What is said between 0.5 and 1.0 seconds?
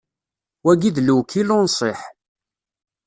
Wagi d